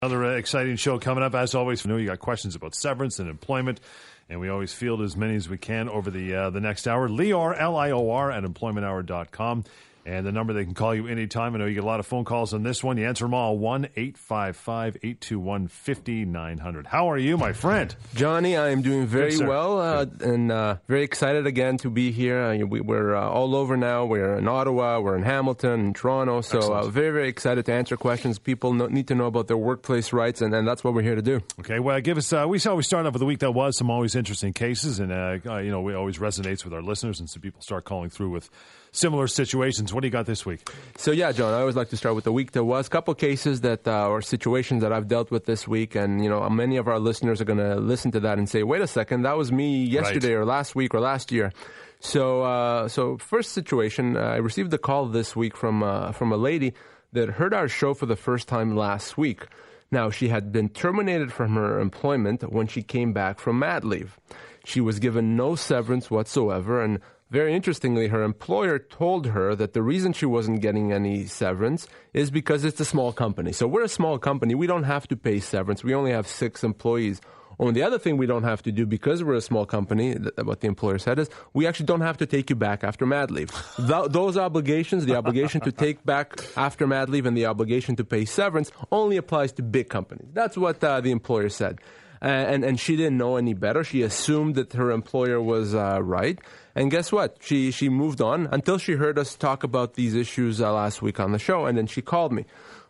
[0.00, 1.34] Another uh, exciting show coming up.
[1.34, 3.80] As always, I know you got questions about severance and employment,
[4.28, 7.08] and we always field as many as we can over the uh, the next hour.
[7.08, 9.64] Lior, L I O R, at employmenthour.com.
[10.06, 11.54] And the number they can call you anytime.
[11.54, 12.96] I know you get a lot of phone calls on this one.
[12.96, 16.86] You answer them all 1 855 821 5900.
[16.86, 17.94] How are you, my friend?
[18.14, 22.10] Johnny, I am doing very Good, well uh, and uh, very excited again to be
[22.10, 22.40] here.
[22.40, 24.06] Uh, we, we're uh, all over now.
[24.06, 26.40] We're in Ottawa, we're in Hamilton, in Toronto.
[26.40, 28.38] So, uh, very, very excited to answer questions.
[28.38, 31.16] People know, need to know about their workplace rights, and, and that's what we're here
[31.16, 31.40] to do.
[31.60, 32.32] Okay, well, give us.
[32.32, 33.76] Uh, we always start off with the week that was.
[33.76, 37.20] Some always interesting cases, and uh, uh, you know, we always resonates with our listeners,
[37.20, 38.50] and some people start calling through with
[38.92, 39.92] similar situations.
[39.92, 40.68] What do you got this week?
[40.96, 42.86] So yeah, John, I always like to start with the week that was.
[42.86, 46.30] A couple cases that uh, or situations that I've dealt with this week, and you
[46.30, 48.86] know, many of our listeners are going to listen to that and say, "Wait a
[48.86, 51.52] second, that was me yesterday or last week or last year."
[52.00, 56.32] So, uh, so first situation, uh, I received a call this week from uh, from
[56.32, 56.74] a lady
[57.12, 59.46] that heard our show for the first time last week.
[59.90, 64.18] Now, she had been terminated from her employment when she came back from mat leave.
[64.64, 67.00] She was given no severance whatsoever, and
[67.30, 72.30] very interestingly, her employer told her that the reason she wasn't getting any severance is
[72.30, 73.52] because it's a small company.
[73.52, 74.54] So we're a small company.
[74.54, 75.84] We don't have to pay severance.
[75.84, 77.20] We only have six employees.
[77.60, 80.32] And the other thing we don't have to do because we're a small company, th-
[80.44, 83.30] what the employer said is, we actually don't have to take you back after mat
[83.30, 83.50] leave.
[83.76, 88.04] Th- those obligations, the obligation to take back after mat leave and the obligation to
[88.04, 90.28] pay severance, only applies to big companies.
[90.32, 91.80] That's what uh, the employer said.
[92.20, 93.84] And, and she didn't know any better.
[93.84, 96.38] She assumed that her employer was uh, right.
[96.78, 97.38] And guess what?
[97.40, 101.18] She, she moved on until she heard us talk about these issues uh, last week
[101.18, 102.44] on the show, and then she called me.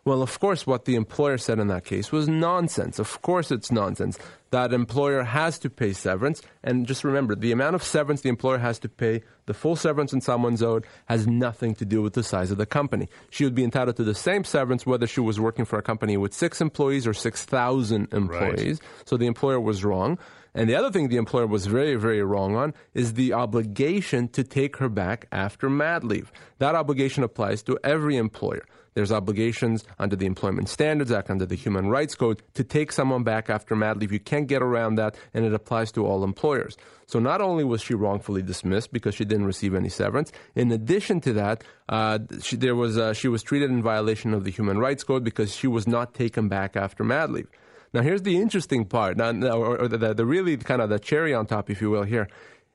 [0.05, 2.99] Well, of course, what the employer said in that case was nonsense.
[2.99, 4.19] Of course, it's nonsense.
[4.51, 6.43] That employer has to pay severance.
[6.63, 10.13] And just remember, the amount of severance the employer has to pay, the full severance
[10.13, 13.09] in someone's owed, has nothing to do with the size of the company.
[13.31, 16.15] She would be entitled to the same severance whether she was working for a company
[16.15, 18.79] with six employees or 6,000 employees.
[19.05, 20.19] So the employer was wrong.
[20.59, 24.43] And the other thing the employer was very, very wrong on is the obligation to
[24.43, 26.33] take her back after mat leave.
[26.57, 28.65] That obligation applies to every employer.
[28.93, 33.23] There's obligations under the Employment Standards Act, under the Human Rights Code, to take someone
[33.23, 34.11] back after mat leave.
[34.11, 36.75] You can't get around that, and it applies to all employers.
[37.07, 41.21] So not only was she wrongfully dismissed because she didn't receive any severance, in addition
[41.21, 44.77] to that, uh, she, there was uh, she was treated in violation of the Human
[44.77, 47.47] Rights Code because she was not taken back after mad leave.
[47.93, 51.33] Now, here's the interesting part, now, or, or the, the really kind of the cherry
[51.33, 52.03] on top, if you will.
[52.03, 52.27] Here,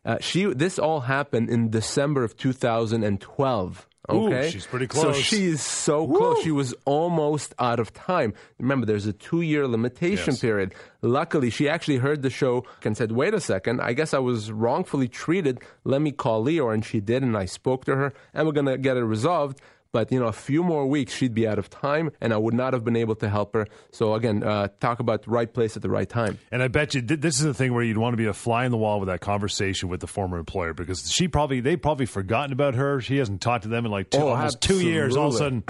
[0.05, 3.89] uh, she this all happened in December of 2012.
[4.13, 5.17] Ooh, Okay, she's pretty close.
[5.17, 6.43] So she is so close.
[6.43, 8.35] She was almost out of time.
[8.59, 10.41] Remember, there's a two-year limitation Yes.
[10.41, 10.75] period.
[11.01, 14.53] Luckily, she actually heard the show and said, "Wait a second, I guess I was
[14.53, 15.61] wrongfully treated.
[15.85, 18.77] Let me call Lior," and she did, and I spoke to her, and we're gonna
[18.77, 19.61] get it resolved.
[19.94, 22.53] But you know, a few more weeks, she'd be out of time, and I would
[22.53, 23.69] not have been able to help her.
[23.93, 26.38] So again, uh, talk about the right place at the right time.
[26.50, 28.32] And I bet you th- this is the thing where you'd want to be a
[28.32, 31.81] fly in the wall with that conversation with the former employer because she probably they've
[31.81, 33.00] probably forgotten about her.
[33.00, 35.16] She hasn't talked to them in like two, Oh, almost two years.
[35.16, 35.62] All of a sudden,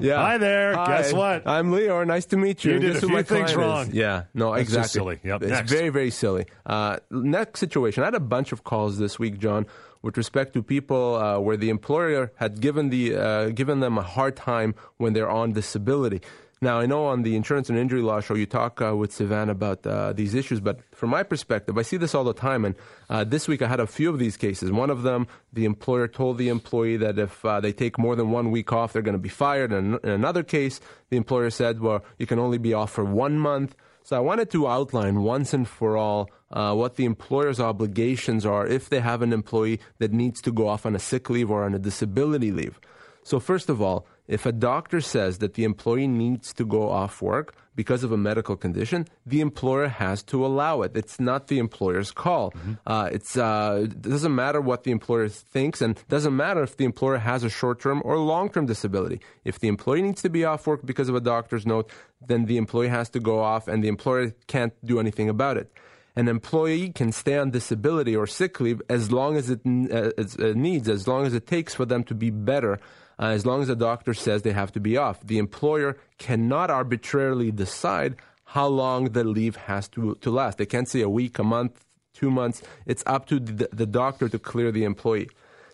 [0.00, 0.16] Yeah.
[0.16, 0.72] Hi there.
[0.74, 1.46] Guess what?
[1.46, 2.06] I'm Lior.
[2.06, 2.72] Nice to meet you.
[2.74, 3.88] You did Guess a few things wrong.
[3.88, 3.92] is.
[3.94, 4.22] Yeah.
[4.32, 4.88] No, That's exactly.
[4.88, 5.20] silly.
[5.24, 5.42] Yep.
[5.42, 5.70] It's Next.
[5.70, 6.46] very, very silly.
[6.64, 8.02] Uh, next situation.
[8.02, 9.66] I had a bunch of calls this week, John,
[10.08, 14.02] with respect to people uh, where the employer had given the uh, given them a
[14.16, 16.22] hard time when they're on disability.
[16.62, 19.50] Now, I know on the Insurance and Injury Law show you talk uh, with Sivan
[19.50, 22.64] about uh, these issues, but from my perspective, I see this all the time.
[22.64, 22.74] And
[23.10, 24.72] uh, this week I had a few of these cases.
[24.72, 28.30] One of them, the employer told the employee that if uh, they take more than
[28.30, 29.74] one week off, they're going to be fired.
[29.74, 30.80] And in another case,
[31.10, 33.76] the employer said, well, you can only be off for one month.
[34.08, 38.66] So I wanted to outline once and for all uh, what the employer's obligations are
[38.66, 41.62] if they have an employee that needs to go off on a sick leave or
[41.62, 42.80] on a disability leave.
[43.22, 47.20] So, first of all, if a doctor says that the employee needs to go off
[47.20, 50.90] work because of a medical condition, the employer has to allow it.
[50.96, 52.52] It's not the employer's call.
[52.84, 56.84] Uh, it's, uh, it doesn't matter what the employer thinks, and doesn't matter if the
[56.84, 59.20] employer has a short term or long term disability.
[59.44, 61.88] If the employee needs to be off work because of a doctor's note,
[62.26, 65.70] then the employee has to go off, and the employer can't do anything about it
[66.16, 70.36] an employee can stay on disability or sick leave as long as it uh, as,
[70.36, 72.80] uh, needs, as long as it takes for them to be better,
[73.18, 75.20] uh, as long as the doctor says they have to be off.
[75.20, 80.58] The employer cannot arbitrarily decide how long the leave has to, to last.
[80.58, 81.84] They can't say a week, a month,
[82.14, 82.62] two months.
[82.86, 85.28] It's up to the, the doctor to clear the employee.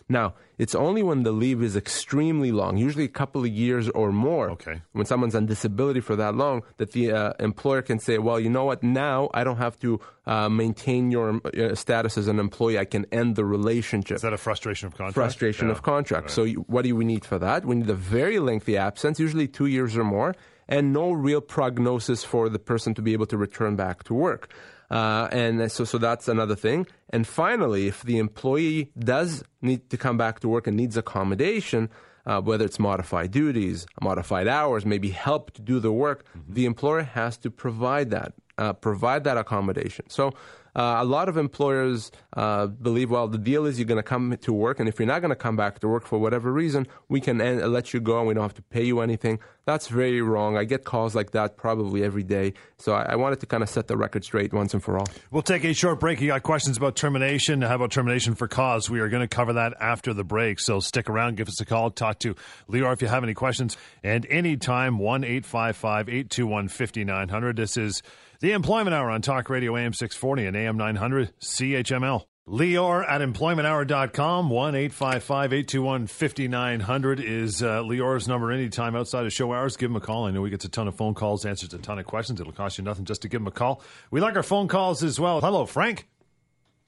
[0.07, 4.11] Now, it's only when the leave is extremely long, usually a couple of years or
[4.11, 4.81] more, Okay.
[4.93, 8.49] when someone's on disability for that long, that the uh, employer can say, well, you
[8.49, 12.77] know what, now I don't have to uh, maintain your uh, status as an employee.
[12.77, 14.15] I can end the relationship.
[14.17, 15.15] is that a frustration of contract?
[15.15, 15.73] Frustration Yeah.
[15.73, 16.25] of contract.
[16.25, 16.31] Right.
[16.31, 17.65] So, you, what do we need for that?
[17.65, 20.35] We need a very lengthy absence, usually two years or more.
[20.67, 24.49] and no real prognosis for the person to be able to return back to work.
[24.89, 26.87] Uh, and so, so that's another thing.
[27.09, 31.89] And finally, if the employee does need to come back to work and needs accommodation,
[32.25, 36.53] uh, whether it's modified duties, modified hours, maybe help to do the work, mm-hmm.
[36.53, 40.05] the employer has to provide that, uh, provide that accommodation.
[40.09, 40.33] So
[40.75, 44.37] uh, a lot of employers uh, believe, well, the deal is you're going to come
[44.41, 46.87] to work, and if you're not going to come back to work for whatever reason,
[47.07, 49.39] we can end, let you go and we don't have to pay you anything.
[49.65, 50.57] That's very wrong.
[50.57, 52.53] I get calls like that probably every day.
[52.77, 55.07] So I, I wanted to kind of set the record straight once and for all.
[55.31, 56.21] We'll take a short break.
[56.21, 57.61] You got questions about termination?
[57.61, 58.89] How about termination for cause?
[58.89, 60.59] We are going to cover that after the break.
[60.59, 62.35] So stick around, give us a call, talk to
[62.69, 63.75] Lior if you have any questions.
[64.03, 67.55] And anytime, 1 855 821 5900.
[67.55, 68.03] This is
[68.39, 72.25] the Employment Hour on Talk Radio AM 640 and AM 900 CHML.
[72.47, 74.49] Lior at employmenthour.com.
[74.51, 79.77] 1 855 821 5900 is uh, Lior's number anytime outside of show hours.
[79.77, 80.25] Give him a call.
[80.25, 82.39] I know he gets a ton of phone calls, answers a ton of questions.
[82.39, 83.81] It'll cost you nothing just to give him a call.
[84.11, 85.41] We like our phone calls as well.
[85.41, 86.07] Hello, Frank.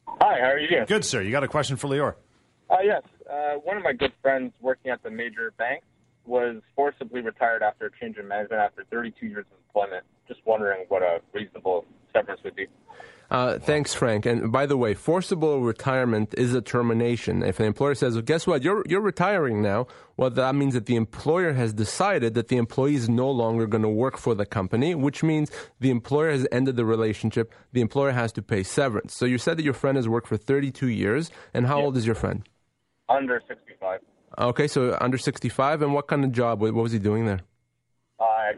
[0.08, 0.86] Hi, how are you doing?
[0.86, 1.22] Good, sir.
[1.24, 2.16] You got a question for Lior?
[2.70, 3.02] Uh, yes.
[3.28, 5.86] Uh, one of my good friends working at the major banks
[6.28, 10.06] was forcibly retired after a change in management after 32 years of employment.
[10.28, 12.68] Just wondering what a reasonable severance would be.
[13.30, 14.26] Uh, thanks, Frank.
[14.26, 17.44] And by the way, forcible retirement is a termination.
[17.44, 18.64] If an employer says, well, "Guess what?
[18.64, 22.96] You're you're retiring now," well, that means that the employer has decided that the employee
[22.96, 25.52] is no longer going to work for the company, which means
[25.82, 27.54] the employer has ended the relationship.
[27.74, 29.14] The employer has to pay severance.
[29.14, 32.06] So you said that your friend has worked for 32 years, and how old is
[32.06, 32.48] your friend?
[33.10, 34.00] Under 65.
[34.38, 36.62] Okay, so under 65, and what kind of job?
[36.62, 37.42] What was he doing there?
[38.22, 38.54] Uh.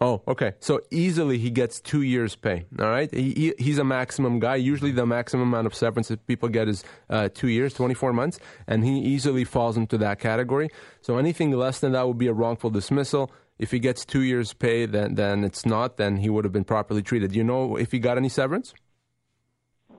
[0.00, 0.52] Oh, okay.
[0.60, 2.66] So easily he gets two years' pay.
[2.78, 3.12] All right.
[3.12, 4.56] He, he, he's a maximum guy.
[4.56, 8.38] Usually the maximum amount of severance that people get is uh, two years, 24 months,
[8.66, 10.68] and he easily falls into that category.
[11.00, 13.30] So anything less than that would be a wrongful dismissal.
[13.58, 15.96] If he gets two years' pay, then then it's not.
[15.96, 17.32] Then he would have been properly treated.
[17.32, 18.74] Do you know if he got any severance?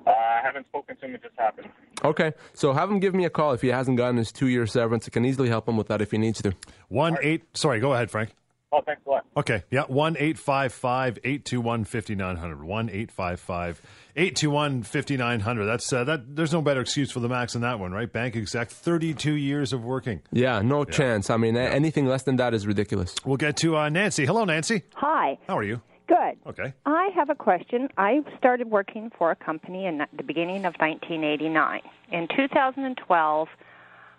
[0.05, 1.15] Uh, I haven't spoken to him.
[1.15, 1.69] It just happened.
[2.03, 5.07] Okay, so have him give me a call if he hasn't gotten his two-year severance.
[5.07, 6.53] I can easily help him with that if he needs to.
[6.89, 7.25] One right.
[7.25, 7.57] eight.
[7.57, 8.29] Sorry, go ahead, Frank.
[8.71, 9.25] Oh, thanks a lot.
[9.37, 12.63] Okay, yeah, 1 855 821 5900.
[12.63, 13.81] 1 855
[14.17, 15.65] 821 5900.
[15.65, 16.35] That's uh, that.
[16.35, 18.11] There's no better excuse for the max than that one, right?
[18.11, 20.21] Bank exec, 32 years of working.
[20.31, 20.91] Yeah, no yeah.
[20.91, 21.29] chance.
[21.29, 21.61] I mean, yeah.
[21.61, 23.15] anything less than that is ridiculous.
[23.23, 24.25] We'll get to uh, Nancy.
[24.25, 24.83] Hello, Nancy.
[24.95, 25.37] Hi.
[25.47, 25.81] How are you?
[26.07, 26.37] Good.
[26.45, 26.73] Okay.
[26.85, 27.89] I have a question.
[27.97, 31.81] I started working for a company in the beginning of 1989.
[32.11, 33.47] In 2012,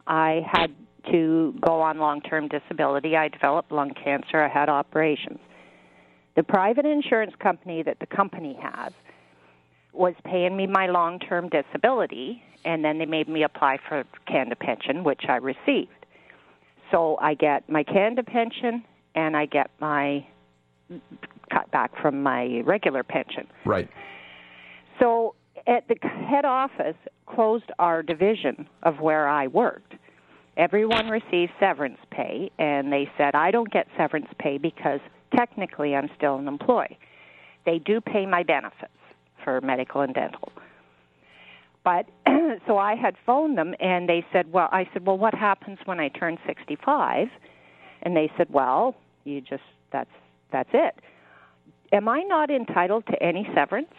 [0.06, 0.74] I had
[1.10, 3.16] to go on long term disability.
[3.16, 4.42] I developed lung cancer.
[4.42, 5.38] I had operations.
[6.36, 8.92] The private insurance company that the company has
[9.92, 14.56] was paying me my long term disability, and then they made me apply for Canada
[14.56, 15.90] pension, which I received.
[16.90, 18.84] So I get my Canada pension
[19.14, 20.26] and I get my
[21.50, 23.46] cut back from my regular pension.
[23.66, 23.88] Right.
[25.00, 25.34] So
[25.66, 26.96] at the head office
[27.26, 29.94] closed our division of where I worked
[30.58, 35.00] everyone receives severance pay, and they said, I don't get severance pay because
[35.34, 36.98] technically I'm still an employee.
[37.64, 38.92] They do pay my benefits
[39.44, 40.52] for medical and dental.
[41.84, 42.06] But
[42.66, 46.00] so I had phoned them, and they said, Well, I said, Well, what happens when
[46.00, 47.28] I turn 65?
[48.02, 49.62] And they said, Well, you just,
[49.92, 50.10] that's,
[50.52, 50.96] that's it.
[51.92, 53.94] Am I not entitled to any severance?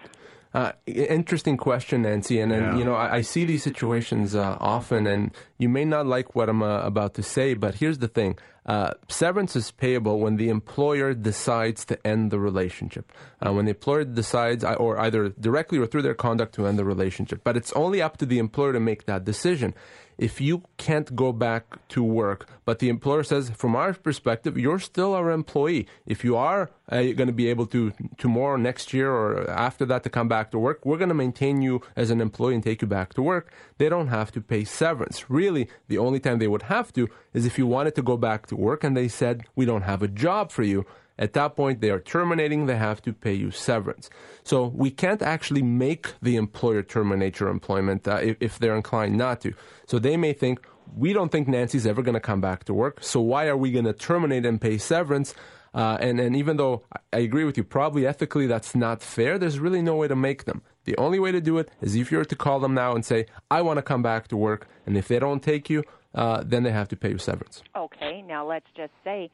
[0.52, 2.40] Uh, interesting question, Nancy.
[2.40, 5.30] And, and you know, I, I, see these situations uh, often, and
[5.60, 8.94] you may not like what I'm uh, about to say, but here's the thing uh,
[9.08, 13.12] severance is payable when the employer decides to end the relationship.
[13.46, 16.86] Uh, when the employer decides, or either directly or through their conduct, to end the
[16.86, 17.42] relationship.
[17.44, 19.76] But it's only up to the employer to make that decision
[20.20, 24.78] if you can't go back to work, but the employer says, from our perspective, you're
[24.78, 25.88] still our employee.
[26.06, 30.04] If you are uh, going to be able to tomorrow, next year, or after that
[30.04, 32.82] to come back to work, we're going to maintain you as an employee and take
[32.82, 33.50] you back to work.
[33.78, 35.30] They don't have to pay severance.
[35.30, 38.48] Really, the only time they would have to is if you wanted to go back
[38.48, 40.86] to work and they said, we don't have a job for you.
[41.20, 44.10] At that point, they are terminating, they have to pay you severance.
[44.44, 49.18] So we can't actually make the employer terminate your employment uh, if, if they're inclined
[49.18, 49.54] not to.
[49.86, 53.04] So they may think, we don't think Nancy's ever going to come back to work,
[53.04, 55.36] so why are we going to terminate and pay severance?
[55.74, 56.84] Uh, and, and even though
[57.14, 60.46] I agree with you, probably ethically that's not fair, there's really no way to make
[60.46, 60.64] them.
[60.86, 63.06] The only way to do it is if you were to call them now and
[63.06, 65.84] say, I want to come back to work, and if they don't take you,
[66.16, 67.62] uh, then they have to pay you severance.
[67.76, 69.30] Okay, now let's just say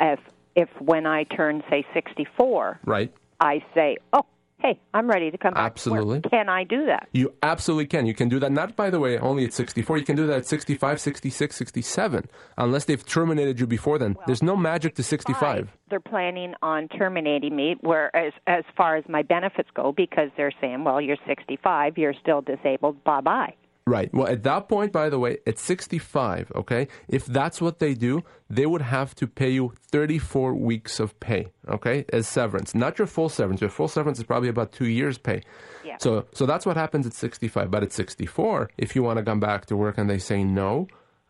[0.00, 0.18] if
[0.56, 4.24] if when I turn say 64, right, I say, "Oh,
[4.62, 5.72] hey, I'm ready to come back.
[5.72, 6.20] Absolutely.
[6.22, 7.08] Can I do that?
[7.12, 8.06] You absolutely can.
[8.06, 9.98] You can do that, not by the way, only at 64.
[9.98, 12.28] You can do that at 65, 66, 67,
[12.58, 14.14] unless they've terminated you before then.
[14.14, 15.76] Well, There's no magic to 65.
[15.88, 20.84] They're planning on terminating me, whereas as far as my benefits go, because they're saying,
[20.84, 23.54] well, you're 65, you're still disabled, bye bye.
[23.90, 24.14] Right.
[24.14, 28.22] Well, at that point, by the way, at 65, okay, if that's what they do,
[28.48, 32.72] they would have to pay you 34 weeks of pay, okay, as severance.
[32.72, 33.60] Not your full severance.
[33.60, 35.42] Your full severance is probably about two years' pay.
[35.84, 35.96] Yeah.
[35.98, 37.68] So, so that's what happens at 65.
[37.68, 40.86] But at 64, if you want to come back to work and they say no,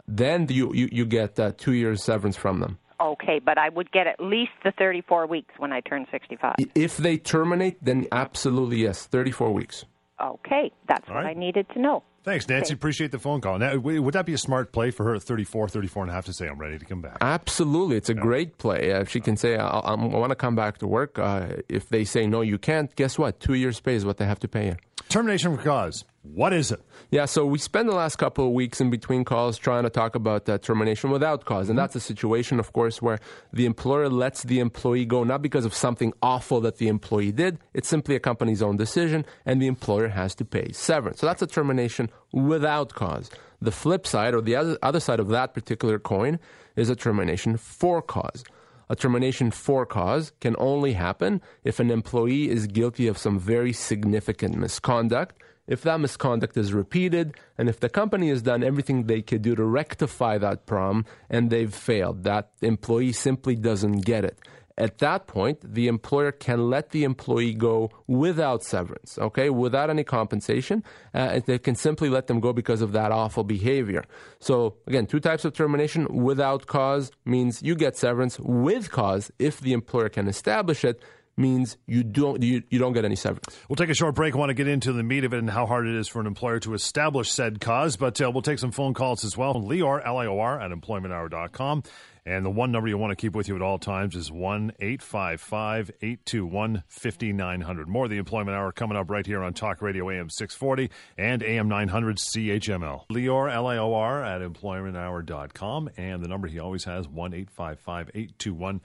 [0.06, 2.78] then you, you, you get uh, two years severance from them.
[3.00, 6.56] Okay, but I would get at least the 34 weeks when I turn 65.
[6.74, 9.86] If they terminate, then absolutely yes, 34 weeks.
[10.20, 11.34] Okay, that's All what right.
[11.34, 12.02] I needed to know.
[12.30, 12.75] Thanks, Nancy.
[12.75, 13.58] Appreciate the phone call.
[13.58, 16.26] Now, would that be a smart play for her at 34, 34 and a half
[16.26, 17.16] to say, I'm ready to come back?
[17.20, 17.96] Absolutely.
[17.96, 18.20] It's a yeah.
[18.20, 18.92] great play.
[18.92, 21.18] Uh, she can say, I, I want to come back to work.
[21.18, 23.40] Uh, if they say, no, you can't, guess what?
[23.40, 24.76] Two years' pay is what they have to pay you.
[25.08, 26.04] Termination for cause.
[26.22, 26.82] What is it?
[27.10, 30.14] Yeah, so we spend the last couple of weeks in between calls trying to talk
[30.14, 31.70] about uh, termination without cause.
[31.70, 31.82] And mm-hmm.
[31.82, 33.18] that's a situation, of course, where
[33.54, 37.58] the employer lets the employee go not because of something awful that the employee did.
[37.72, 41.20] It's simply a company's own decision, and the employer has to pay severance.
[41.20, 43.30] So that's a termination without cause.
[43.62, 46.38] The flip side, or the other, other side of that particular coin,
[46.76, 48.44] is a termination for cause.
[48.90, 53.72] A termination for cause can only happen if an employee is guilty of some very
[53.72, 55.40] significant misconduct.
[55.70, 59.54] If that misconduct is repeated, and if the company has done everything they could do
[59.54, 64.36] to rectify that problem and they've failed, that employee simply doesn't get it.
[64.76, 70.04] At that point, the employer can let the employee go without severance, okay, without any
[70.04, 70.82] compensation.
[71.12, 74.04] Uh, they can simply let them go because of that awful behavior.
[74.40, 76.08] So, again, two types of termination.
[76.08, 78.40] Without cause means you get severance.
[78.40, 81.00] With cause, if the employer can establish it,
[81.40, 83.56] means you don't you, you don't get any severance.
[83.68, 84.35] We'll take a short break.
[84.35, 86.20] I want to get into the meat of it and how hard it is for
[86.20, 89.54] an employer to establish said cause, but uh, we'll take some phone calls as well.
[89.54, 91.82] Lior, L-I-O-R, at employmenthour.com.
[92.26, 94.73] And the one number you want to keep with you at all times is 1
[94.78, 97.88] 855 821 5900.
[97.88, 101.42] More of the Employment Hour coming up right here on Talk Radio AM 640 and
[101.42, 103.09] AM 900 CHML.
[103.09, 105.90] Lior, L I O R, at employmenthour.com.
[105.97, 108.82] And the number he always has 1 855 821 5900.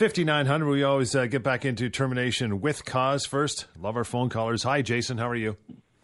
[0.00, 3.66] We always uh, get back into termination with cause first.
[3.78, 4.62] Love our phone callers.
[4.62, 5.18] Hi, Jason.
[5.18, 5.56] How are you?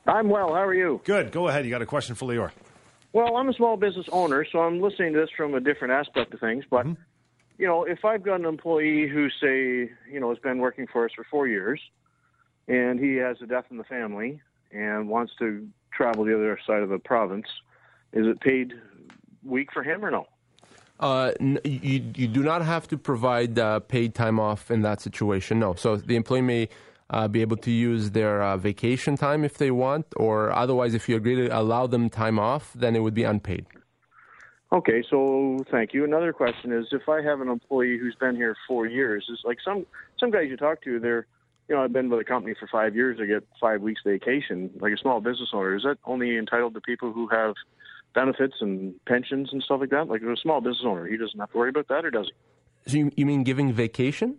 [0.06, 0.48] I'm well.
[0.48, 1.00] How are you?
[1.04, 1.32] Good.
[1.32, 1.64] Go ahead.
[1.64, 2.50] You got a question for Lior.
[3.12, 6.34] Well, I'm a small business owner, so I'm listening to this from a different aspect
[6.34, 6.64] of things.
[6.68, 7.00] But mm-hmm.
[7.58, 11.04] you know, if I've got an employee who say, you know, has been working for
[11.04, 11.80] us for four years,
[12.66, 14.40] and he has a death in the family
[14.72, 17.46] and wants to travel the other side of the province,
[18.12, 18.74] is it paid
[19.44, 20.26] week for him or no?
[21.00, 21.32] Uh,
[21.64, 25.58] you, you do not have to provide uh, paid time off in that situation.
[25.58, 25.74] No.
[25.74, 26.68] So the employee may
[27.10, 31.08] uh, be able to use their uh, vacation time if they want, or otherwise, if
[31.08, 33.66] you agree to allow them time off, then it would be unpaid.
[34.72, 36.04] Okay, so thank you.
[36.04, 39.58] Another question is if I have an employee who's been here four years, is like
[39.64, 39.86] some
[40.18, 41.26] some guys you talk to, they're
[41.68, 43.18] you know, I've been with a company for five years.
[43.20, 44.70] I get five weeks vacation.
[44.80, 47.54] Like a small business owner, is that only entitled to people who have
[48.14, 50.08] benefits and pensions and stuff like that?
[50.08, 52.90] Like a small business owner, he doesn't have to worry about that, or does he?
[52.90, 54.36] So you, you mean giving vacation?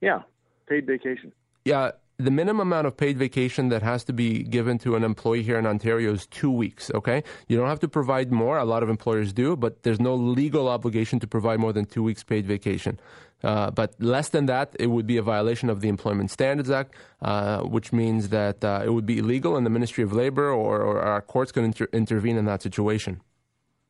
[0.00, 0.22] Yeah,
[0.68, 1.32] paid vacation
[1.68, 5.44] yeah, the minimum amount of paid vacation that has to be given to an employee
[5.44, 7.22] here in Ontario is two weeks, okay?
[7.46, 8.58] You don't have to provide more.
[8.58, 12.02] A lot of employers do, but there's no legal obligation to provide more than two
[12.02, 12.98] weeks paid vacation.
[13.44, 16.92] Uh, but less than that, it would be a violation of the Employment Standards Act,
[17.22, 20.80] uh, which means that uh, it would be illegal, and the Ministry of Labor or,
[20.80, 23.20] or our courts can inter- intervene in that situation.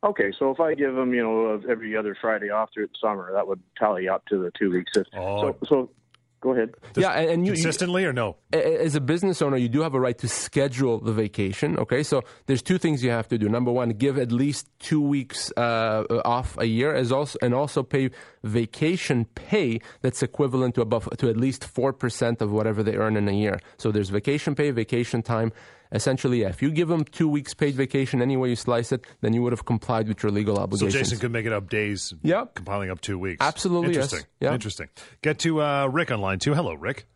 [0.04, 3.32] Okay, so if I give them, you know, every other Friday off through the summer,
[3.32, 4.92] that would tally up to the two weeks.
[5.16, 5.40] Oh.
[5.40, 5.90] So, so
[6.40, 6.74] Go ahead.
[6.96, 8.36] yeah, and, you consistently you, or no?
[8.52, 11.76] As a business owner, you do have a right to schedule the vacation.
[11.78, 13.48] Okay, so there's two things you have to do.
[13.48, 17.82] Number one, give at least two weeks uh, off a year, as also and also
[17.82, 18.10] pay
[18.44, 23.16] vacation pay that's equivalent to above to at least four percent of whatever they earn
[23.16, 23.58] in a year.
[23.76, 25.52] So there's vacation pay, vacation time,
[25.92, 29.04] essentially, yeah, if you give them two weeks paid vacation any way you slice it,
[29.20, 30.92] then you would have complied with your legal obligations.
[30.94, 33.38] So Jason could make it up days, yeah, compiling up two weeks.
[33.40, 34.20] Absolutely, interesting.
[34.20, 34.26] Yes.
[34.40, 34.54] Yeah.
[34.54, 34.88] Interesting.
[35.22, 36.54] Get to uh, Rick on line two.
[36.54, 37.06] Hello, Rick.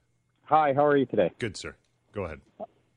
[0.44, 1.30] Hi, how are you today?
[1.38, 1.74] Good, sir.
[2.12, 2.40] Go ahead.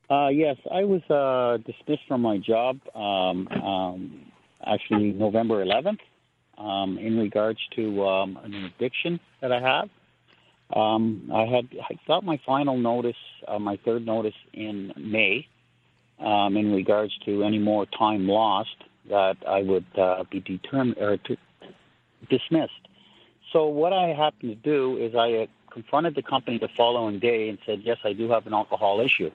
[0.08, 4.32] Uh, yes, I was uh, dismissed from my job um, um,
[4.64, 5.98] actually November 11th
[6.58, 9.88] um, in regards to um, an addiction that I have.
[10.74, 13.16] Um, I had I got my final notice,
[13.46, 15.46] uh, my third notice in May,
[16.18, 18.76] um, in regards to any more time lost
[19.08, 21.36] that I would uh, be determined or to,
[22.28, 22.72] dismissed.
[23.52, 27.58] So what I happened to do is I confronted the company the following day and
[27.64, 29.30] said, "Yes, I do have an alcohol issue."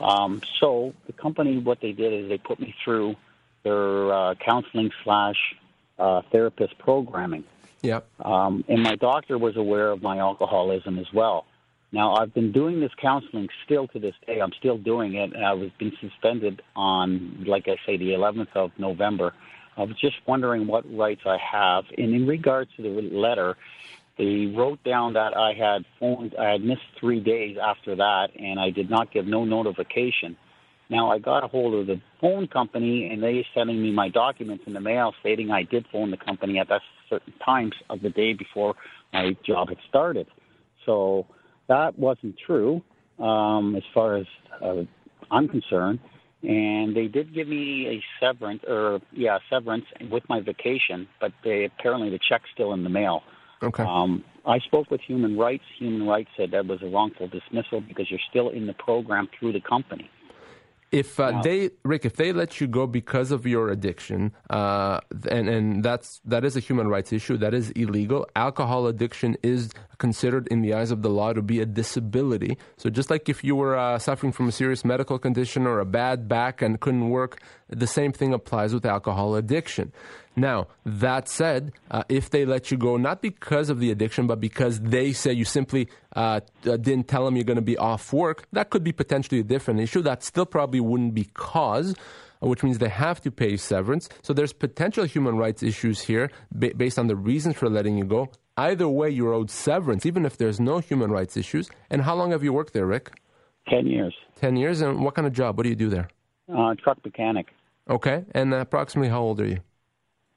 [0.00, 3.16] Um, so the company, what they did is they put me through
[3.62, 5.56] their uh, counseling slash
[5.98, 7.44] uh, therapist programming.
[7.82, 8.06] Yep.
[8.24, 11.46] Um, and my doctor was aware of my alcoholism as well.
[11.92, 14.40] Now I've been doing this counseling still to this day.
[14.40, 18.54] I'm still doing it, and I was been suspended on, like I say, the 11th
[18.54, 19.32] of November.
[19.76, 21.84] I was just wondering what rights I have.
[21.96, 23.56] And in regards to the letter,
[24.18, 28.58] they wrote down that I had phoned, I had missed three days after that, and
[28.58, 30.36] I did not give no notification.
[30.88, 34.64] Now I got a hold of the phone company, and they sending me my documents
[34.66, 38.10] in the mail stating I did phone the company at that certain times of the
[38.10, 38.74] day before
[39.12, 40.26] my job had started.
[40.86, 41.26] So
[41.68, 42.82] that wasn't true,
[43.18, 44.26] um, as far as
[44.62, 44.82] uh,
[45.30, 46.00] I'm concerned.
[46.42, 51.64] And they did give me a severance, or yeah, severance with my vacation, but they
[51.64, 53.22] apparently the check's still in the mail.
[53.62, 53.82] Okay.
[53.82, 55.64] Um, I spoke with Human Rights.
[55.78, 59.52] Human Rights said that was a wrongful dismissal because you're still in the program through
[59.54, 60.08] the company.
[60.92, 65.48] If uh, they, Rick, if they let you go because of your addiction, uh, and
[65.48, 68.26] and that's that is a human rights issue, that is illegal.
[68.36, 72.56] Alcohol addiction is considered in the eyes of the law to be a disability.
[72.76, 75.84] So just like if you were uh, suffering from a serious medical condition or a
[75.84, 79.92] bad back and couldn't work, the same thing applies with alcohol addiction.
[80.36, 84.38] Now, that said, uh, if they let you go, not because of the addiction, but
[84.38, 88.12] because they say you simply uh, uh didn't tell them you're going to be off
[88.12, 90.02] work, that could be potentially a different issue.
[90.02, 91.94] That still probably wouldn't be cause
[92.42, 94.08] uh, which means they have to pay severance.
[94.22, 98.04] So there's potential human rights issues here ba- based on the reasons for letting you
[98.04, 98.30] go.
[98.58, 101.68] Either way, you're owed severance, even if there's no human rights issues.
[101.90, 103.12] And how long have you worked there, Rick?
[103.68, 104.14] Ten years.
[104.36, 105.56] Ten years, and what kind of job?
[105.56, 106.08] What do you do there?
[106.54, 107.46] Uh, truck mechanic.
[107.88, 109.60] Okay, and approximately how old are you?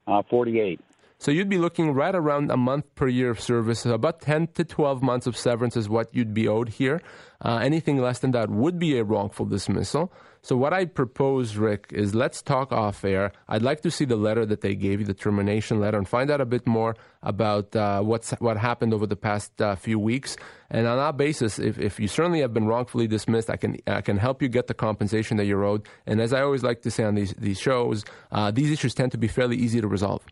[0.10, 0.80] Uh, 48.
[1.20, 3.86] So you'd be looking right around a month per year of service.
[3.86, 7.02] About 10 to 12 months of severance is what you'd be owed here.
[7.42, 10.12] Uh, anything less than that would be a wrongful dismissal.
[10.42, 13.32] So what I propose, Rick, is let's talk off air.
[13.48, 16.32] I'd like to see the letter that they gave you, the termination letter, and find
[16.32, 20.38] out a bit more about uh, what's what happened over the past uh, few weeks.
[20.70, 24.02] And on that basis, if, if you certainly have been wrongfully dismissed, I can I
[24.02, 25.88] can help you get the compensation that you're owed.
[26.06, 29.12] And as I always like to say on these these shows, uh, these issues tend
[29.12, 30.24] to be fairly easy to resolve.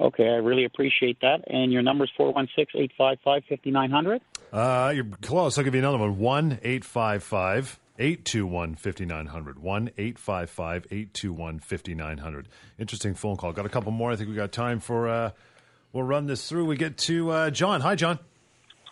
[0.00, 1.44] Okay, I really appreciate that.
[1.46, 4.22] And your number is 416 855 5900?
[4.50, 5.58] Uh, you're close.
[5.58, 9.58] I'll give you another one 1 855 821 5900.
[9.58, 12.48] 1 855 821 5900.
[12.78, 13.52] Interesting phone call.
[13.52, 14.10] Got a couple more.
[14.10, 15.08] I think we got time for.
[15.08, 15.30] Uh,
[15.92, 16.64] we'll run this through.
[16.64, 17.82] We get to uh, John.
[17.82, 18.18] Hi, John.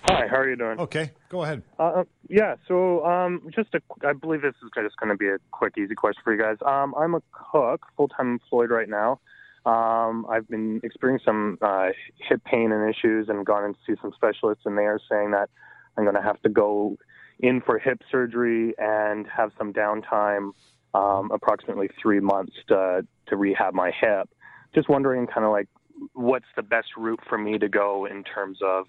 [0.03, 0.79] Hi, how are you doing?
[0.79, 1.63] Okay, go ahead.
[1.77, 5.39] Uh, yeah, so um, just a, I believe this is just going to be a
[5.51, 6.57] quick, easy question for you guys.
[6.65, 9.19] Um, I'm a cook, full time employed right now.
[9.67, 11.89] Um, I've been experiencing some uh,
[12.29, 15.33] hip pain and issues and gone in to see some specialists, and they are saying
[15.33, 15.51] that
[15.97, 16.97] I'm going to have to go
[17.41, 20.53] in for hip surgery and have some downtime,
[20.95, 24.29] um, approximately three months to, to rehab my hip.
[24.75, 25.69] Just wondering, kind of like,
[26.13, 28.87] what's the best route for me to go in terms of,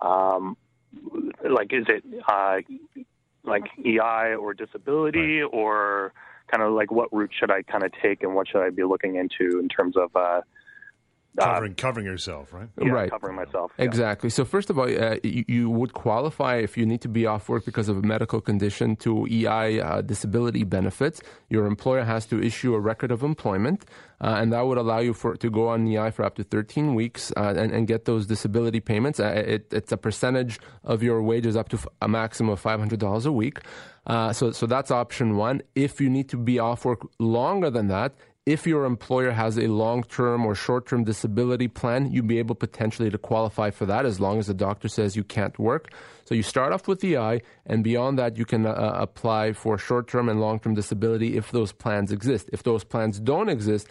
[0.00, 0.56] um,
[1.48, 2.58] like, is it uh,
[3.44, 5.50] like EI or disability right.
[5.52, 6.12] or
[6.50, 8.84] kind of like what route should I kind of take and what should I be
[8.84, 10.42] looking into in terms of uh,
[11.38, 12.68] covering uh, covering yourself, right?
[12.80, 13.10] Yeah, right.
[13.10, 13.72] covering myself.
[13.78, 13.84] Yeah.
[13.84, 14.30] Exactly.
[14.30, 17.48] So first of all, uh, you, you, would qualify if you need to be off
[17.48, 21.20] work because of a medical condition to EI uh, disability benefits.
[21.48, 23.84] Your employer has to issue a record of employment,
[24.20, 26.94] uh, and that would allow you for to go on EI for up to 13
[26.94, 29.20] weeks uh, and, and, get those disability payments.
[29.20, 33.32] Uh, it, it's a percentage of your wages up to a maximum of $500 a
[33.32, 33.60] week.
[34.32, 35.62] so, so that's option one.
[35.74, 38.14] If you need to be off work longer than that,
[38.46, 43.18] if your employer has a long-term or short-term disability plan, you'd be able potentially to
[43.18, 45.90] qualify for that as long as the doctor says you can't work.
[46.24, 49.52] So you start off with the EI, and beyond that, you can uh, uh, apply
[49.52, 52.48] for short-term and long-term disability if those plans exist.
[52.52, 53.88] If those plans don't exist,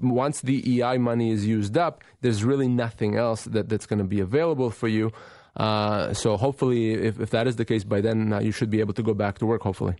[0.00, 4.06] once the EI money is used up, there's really nothing else that, that's going to
[4.06, 5.12] be available for you.
[5.54, 8.80] Uh, so hopefully, if, if that is the case, by then uh, you should be
[8.80, 9.62] able to go back to work.
[9.62, 9.96] Hopefully.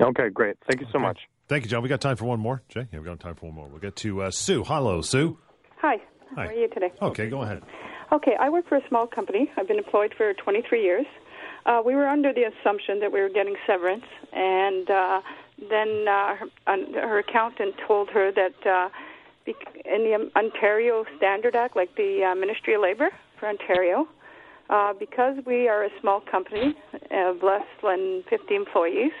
[0.00, 0.56] Okay, great.
[0.66, 1.08] Thank you so okay.
[1.08, 1.18] much.
[1.48, 1.82] Thank you, John.
[1.82, 2.62] We got time for one more.
[2.68, 3.68] Jay, yeah, we got time for one more.
[3.68, 4.64] We'll get to uh, Sue.
[4.64, 5.38] Hello, Sue.
[5.78, 5.96] Hi.
[6.34, 6.44] Hi.
[6.44, 6.92] How are you today?
[7.00, 7.62] Okay, go ahead.
[8.12, 9.50] Okay, I work for a small company.
[9.56, 11.06] I've been employed for 23 years.
[11.64, 15.20] Uh, we were under the assumption that we were getting severance, and uh,
[15.70, 16.46] then uh, her,
[16.94, 18.88] her accountant told her that uh,
[19.46, 24.08] in the Ontario Standard Act, like the uh, Ministry of Labor for Ontario,
[24.70, 26.74] uh, because we are a small company
[27.10, 29.12] of less than 50 employees,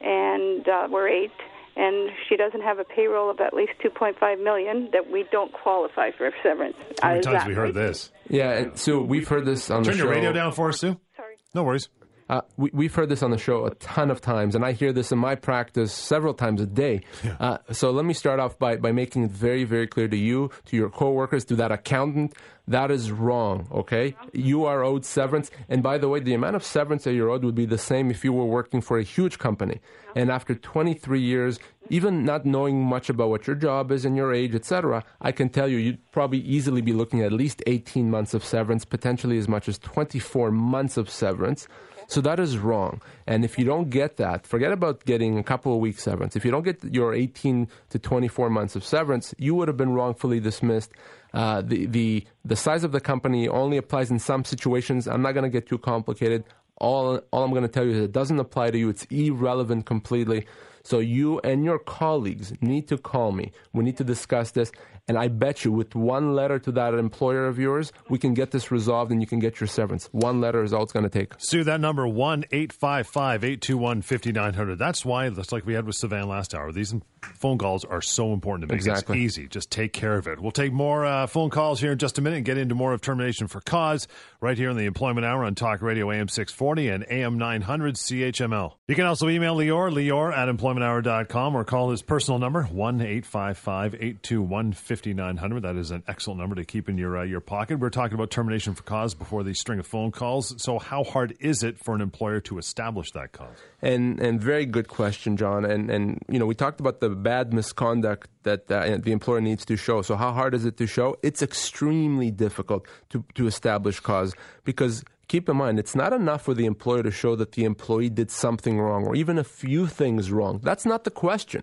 [0.00, 1.32] and uh, we're eight,
[1.76, 6.10] and she doesn't have a payroll of at least 2.5 million, that we don't qualify
[6.10, 6.76] for severance.
[7.02, 8.10] How many times have we heard this?
[8.28, 10.04] Yeah, and Sue, we've heard this on Turn the show.
[10.04, 10.98] Turn your radio down for us, Sue.
[11.16, 11.36] Sorry.
[11.54, 11.88] No worries.
[12.30, 14.92] Uh, we, we've heard this on the show a ton of times, and I hear
[14.92, 17.00] this in my practice several times a day.
[17.40, 20.50] Uh, so let me start off by, by making it very, very clear to you,
[20.66, 22.34] to your coworkers, to that accountant.
[22.68, 24.14] That is wrong, okay?
[24.32, 25.50] You are owed severance.
[25.68, 28.12] And by the way, the amount of severance that you're owed would be the same
[28.12, 29.80] if you were working for a huge company.
[30.14, 34.32] And after 23 years, even not knowing much about what your job is and your
[34.32, 38.34] age, etc., I can tell you you'd probably easily be looking at least 18 months
[38.34, 41.66] of severance, potentially as much as 24 months of severance.
[42.10, 43.00] So that is wrong.
[43.28, 46.34] And if you don't get that, forget about getting a couple of weeks severance.
[46.34, 49.92] If you don't get your 18 to 24 months of severance, you would have been
[49.92, 50.90] wrongfully dismissed.
[51.32, 55.06] Uh, the, the, the size of the company only applies in some situations.
[55.06, 56.42] I'm not going to get too complicated.
[56.78, 58.88] All, all I'm going to tell you is it doesn't apply to you.
[58.88, 60.46] It's irrelevant completely.
[60.90, 63.52] So you and your colleagues need to call me.
[63.72, 64.72] We need to discuss this.
[65.06, 68.50] And I bet you, with one letter to that employer of yours, we can get
[68.52, 70.08] this resolved and you can get your severance.
[70.12, 71.32] One letter is all it's going to take.
[71.38, 74.78] Sue, that number, 1 855 821 5900.
[74.78, 76.94] That's why, just like we had with Savannah last hour, these
[77.34, 79.18] phone calls are so important to make Exactly.
[79.18, 79.48] it easy.
[79.48, 80.38] Just take care of it.
[80.40, 82.92] We'll take more uh, phone calls here in just a minute and get into more
[82.92, 84.06] of termination for cause
[84.40, 88.74] right here in the Employment Hour on Talk Radio AM 640 and AM 900 CHML.
[88.86, 90.48] You can also email Lior, Lior at
[90.80, 95.62] employmenthour.com or call his personal number, 1 855 821 5900.
[95.62, 97.78] That is an excellent number to keep in your, uh, your pocket.
[97.78, 100.54] We're talking about termination for cause before the string of phone calls.
[100.62, 103.56] So, how hard is it for an employer to establish that cause?
[103.82, 105.64] And and very good question, John.
[105.64, 109.64] And and you know we talked about the bad misconduct that uh, the employer needs
[109.66, 110.02] to show.
[110.02, 111.16] So how hard is it to show?
[111.22, 116.54] It's extremely difficult to to establish cause because keep in mind it's not enough for
[116.54, 120.32] the employer to show that the employee did something wrong or even a few things
[120.32, 120.58] wrong.
[120.60, 121.62] That's not the question.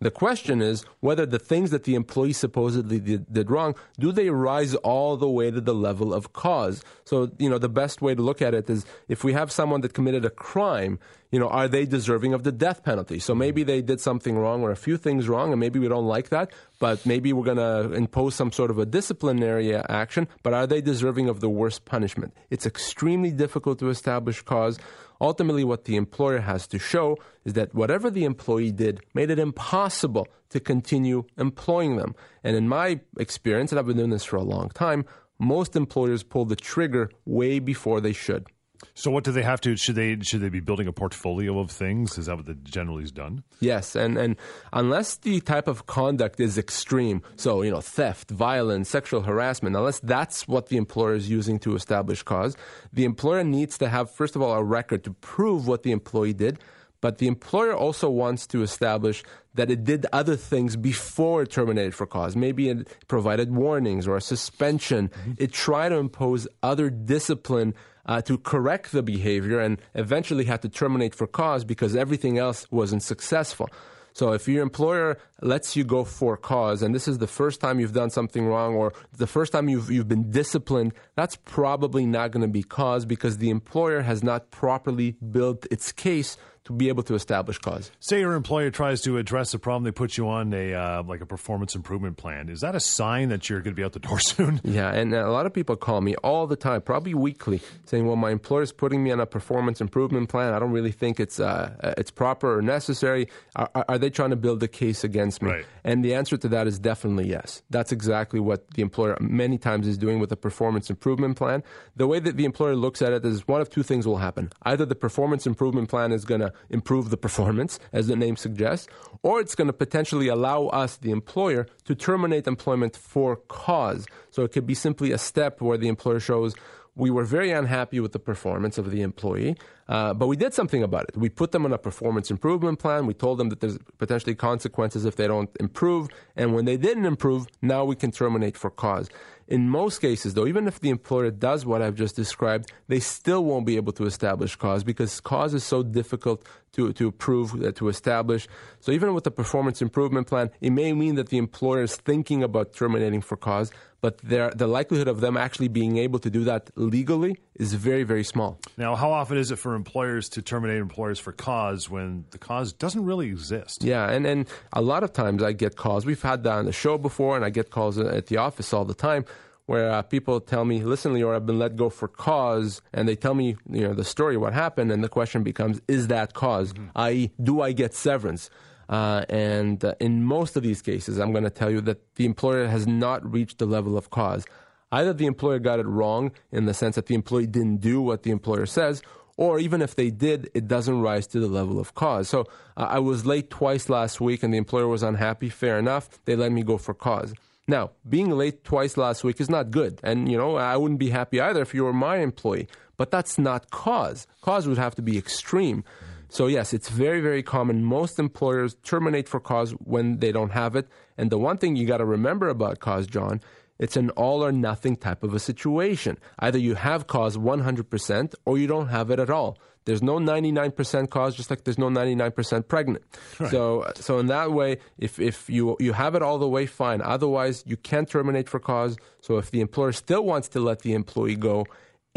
[0.00, 4.30] The question is whether the things that the employee supposedly did, did, wrong, do they
[4.30, 6.84] rise all the way to the level of cause?
[7.04, 9.80] So, you know, the best way to look at it is if we have someone
[9.80, 11.00] that committed a crime,
[11.32, 13.18] you know, are they deserving of the death penalty?
[13.18, 13.40] So mm-hmm.
[13.40, 16.28] maybe they did something wrong or a few things wrong, and maybe we don't like
[16.28, 20.66] that, but maybe we're going to impose some sort of a disciplinary action, but are
[20.66, 22.32] they deserving of the worst punishment?
[22.50, 24.78] It's extremely difficult to establish cause.
[25.20, 29.38] Ultimately, what the employer has to show is that whatever the employee did made it
[29.38, 32.14] impossible to continue employing them.
[32.44, 35.04] And in my experience, and I've been doing this for a long time,
[35.38, 38.46] most employers pull the trigger way before they should.
[38.94, 39.76] So, what do they have to?
[39.76, 42.18] Should they should they be building a portfolio of things?
[42.18, 43.42] Is that what the generally is done?
[43.60, 44.36] Yes, and and
[44.72, 50.00] unless the type of conduct is extreme, so you know theft, violence, sexual harassment, unless
[50.00, 52.56] that's what the employer is using to establish cause,
[52.92, 56.34] the employer needs to have first of all a record to prove what the employee
[56.34, 56.58] did.
[57.00, 59.22] But the employer also wants to establish
[59.54, 62.34] that it did other things before it terminated for cause.
[62.34, 65.08] Maybe it provided warnings or a suspension.
[65.08, 65.32] Mm-hmm.
[65.38, 67.74] It tried to impose other discipline
[68.08, 72.66] uh, to correct the behavior and eventually had to terminate for cause because everything else
[72.70, 73.68] wasn't successful.
[74.14, 77.78] So if your employer lets you go for cause, and this is the first time
[77.78, 82.32] you've done something wrong or the first time you've, you've been disciplined, that's probably not
[82.32, 86.36] going to be cause because the employer has not properly built its case
[86.68, 87.90] to be able to establish cause.
[87.98, 91.20] Say your employer tries to address a problem, they put you on a uh, like
[91.20, 92.48] a performance improvement plan.
[92.48, 94.60] Is that a sign that you're going to be out the door soon?
[94.64, 98.16] Yeah, and a lot of people call me all the time, probably weekly, saying, "Well,
[98.16, 100.52] my employer's putting me on a performance improvement plan.
[100.52, 103.28] I don't really think it's uh, it's proper or necessary.
[103.56, 105.66] Are, are, they trying to build a case against me?" Right.
[105.84, 107.62] And the answer to that is definitely yes.
[107.70, 111.62] That's exactly what the employer many times is doing with a performance improvement plan.
[111.96, 114.50] The way that the employer looks at it is one of two things will happen:
[114.62, 118.88] either the performance improvement plan is going to improve the performance, as the name suggests,
[119.22, 124.06] or it's going to potentially allow us, the employer, to terminate employment for cause.
[124.30, 126.54] So it could be simply a step where the employer shows
[126.98, 129.56] we were very unhappy with the performance of the employee,
[129.88, 131.16] uh, but we did something about it.
[131.16, 133.06] We put them on a performance improvement plan.
[133.06, 136.08] We told them that there's potentially consequences if they don't improve.
[136.34, 139.08] And when they didn't improve, now we can terminate for cause.
[139.48, 143.42] In most cases, though, even if the employer does what I've just described, they still
[143.46, 147.72] won't be able to establish cause because cause is so difficult to, to prove, uh,
[147.72, 148.46] to establish.
[148.80, 152.42] So even with the performance improvement plan, it may mean that the employer is thinking
[152.42, 156.70] about terminating for cause, but the likelihood of them actually being able to do that
[156.76, 158.60] legally is very, very small.
[158.76, 162.72] Now, how often is it for employers to terminate employers for cause when the cause
[162.72, 163.82] doesn't really exist?
[163.82, 166.06] Yeah, and, and a lot of times I get calls.
[166.06, 168.84] We've had that on the show before, and I get calls at the office all
[168.84, 169.24] the time
[169.66, 173.16] where uh, people tell me, "Listen, Lior, I've been let go for cause," and they
[173.16, 176.72] tell me, you know, the story, what happened, and the question becomes, "Is that because?"
[176.72, 176.86] Mm-hmm.
[176.96, 178.48] I.e., do I get severance?
[178.88, 182.24] Uh, and uh, in most of these cases, I'm going to tell you that the
[182.24, 184.46] employer has not reached the level of cause.
[184.90, 188.22] Either the employer got it wrong in the sense that the employee didn't do what
[188.22, 189.02] the employer says,
[189.36, 192.28] or even if they did, it doesn't rise to the level of cause.
[192.28, 192.46] So
[192.76, 195.48] uh, I was late twice last week and the employer was unhappy.
[195.48, 196.08] Fair enough.
[196.24, 197.34] They let me go for cause.
[197.68, 200.00] Now, being late twice last week is not good.
[200.02, 202.66] And, you know, I wouldn't be happy either if you were my employee.
[202.96, 204.26] But that's not cause.
[204.40, 205.84] Cause would have to be extreme.
[206.28, 207.84] So, yes, it's very, very common.
[207.84, 210.88] Most employers terminate for cause when they don't have it.
[211.16, 213.40] And the one thing you got to remember about cause, John,
[213.78, 216.18] it's an all or nothing type of a situation.
[216.38, 219.58] Either you have cause 100% or you don't have it at all.
[219.84, 223.04] There's no 99% cause, just like there's no 99% pregnant.
[223.40, 223.50] Right.
[223.50, 227.00] So, so in that way, if, if you, you have it all the way, fine.
[227.00, 228.98] Otherwise, you can't terminate for cause.
[229.22, 231.64] So if the employer still wants to let the employee go,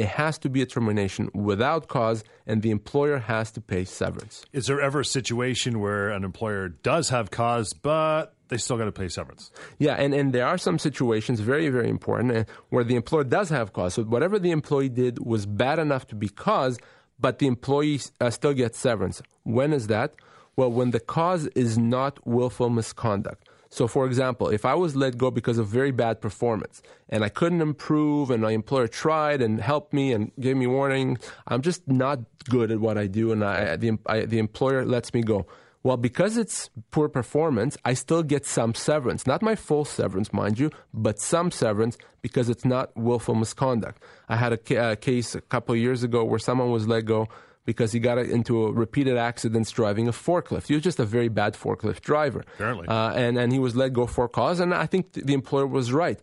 [0.02, 4.44] it has to be a termination without cause, and the employer has to pay severance.
[4.52, 8.86] Is there ever a situation where an employer does have cause, but they still got
[8.86, 9.52] to pay severance?
[9.78, 13.50] Yeah, and, and there are some situations, very, very important, uh, where the employer does
[13.50, 13.94] have cause.
[13.94, 16.80] So whatever the employee did was bad enough to be cause,
[17.20, 19.22] but the employee uh, still gets severance.
[19.44, 20.16] When is that?
[20.56, 23.48] Well, when the cause is not willful misconduct.
[23.74, 27.30] So, for example, if I was let go because of very bad performance and I
[27.30, 31.88] couldn't improve, and my employer tried and helped me and gave me warning, I'm just
[31.88, 35.48] not good at what I do, and I, the, I, the employer lets me go.
[35.84, 39.26] Well, because it's poor performance, I still get some severance.
[39.26, 44.04] Not my full severance, mind you, but some severance because it's not willful misconduct.
[44.28, 47.30] I had a, ca- a case a couple years ago where someone was let go
[47.65, 50.67] because he got into a repeated accidents driving a forklift.
[50.67, 52.43] He was just a very bad forklift driver.
[52.56, 52.88] Apparently.
[52.88, 55.91] Uh, and, and he was let go for cause, and I think the employer was
[55.91, 56.19] right.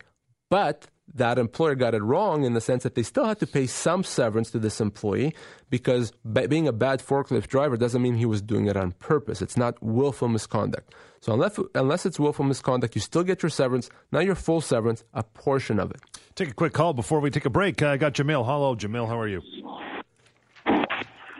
[0.49, 3.65] But that employer got it wrong in the sense that they still had to pay
[3.65, 5.33] some severance to this employee
[5.69, 6.11] because
[6.47, 9.41] being a bad forklift driver doesn't mean he was doing it on purpose.
[9.41, 10.93] It's not willful misconduct.
[11.21, 15.03] So unless, unless it's willful misconduct, you still get your severance, not your full severance,
[15.13, 15.99] a portion of it.
[16.35, 17.81] Take a quick call before we take a break.
[17.81, 18.45] I got Jamil.
[18.45, 19.07] Hello, Jamil.
[19.07, 19.41] How are you?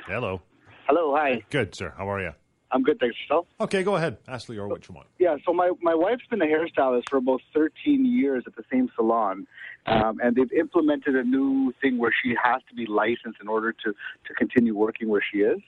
[0.09, 0.41] Hello.
[0.87, 1.15] Hello.
[1.15, 1.43] Hi.
[1.51, 1.93] Good, sir.
[1.95, 2.31] How are you?
[2.71, 3.45] I'm good, thanks yourself.
[3.61, 4.17] Okay, go ahead.
[4.27, 5.07] Ask Lior what you want.
[5.19, 8.89] Yeah, so my, my wife's been a hairstylist for about 13 years at the same
[8.95, 9.47] salon,
[9.85, 13.71] um, and they've implemented a new thing where she has to be licensed in order
[13.71, 15.59] to, to continue working where she is.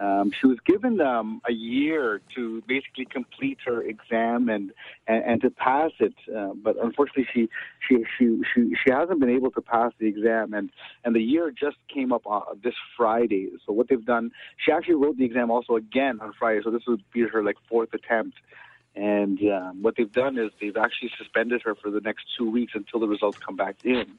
[0.00, 4.72] Um, she was given um, a year to basically complete her exam and
[5.06, 7.48] and, and to pass it, uh, but unfortunately she,
[7.86, 10.70] she she she she hasn't been able to pass the exam, and
[11.04, 13.50] and the year just came up uh, this Friday.
[13.64, 16.60] So what they've done, she actually wrote the exam also again on Friday.
[16.64, 18.36] So this would be her like fourth attempt.
[18.96, 22.74] And um, what they've done is they've actually suspended her for the next two weeks
[22.76, 24.18] until the results come back in.